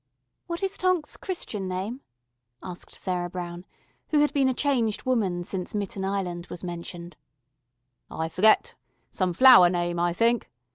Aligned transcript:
"What 0.47 0.63
is 0.63 0.77
Tonk's 0.77 1.15
Christian 1.15 1.67
name?" 1.67 2.01
asked 2.63 2.91
Sarah 2.95 3.29
Brown, 3.29 3.65
who 4.07 4.21
had 4.21 4.33
been 4.33 4.49
a 4.49 4.53
changed 4.55 5.03
woman 5.03 5.43
since 5.43 5.75
Mitten 5.75 6.03
Island 6.03 6.47
was 6.47 6.63
mentioned. 6.63 7.17
"I 8.09 8.27
forget. 8.27 8.73
Some 9.11 9.31
flower 9.31 9.69
name, 9.69 9.99
I 9.99 10.11
think. 10.11 10.49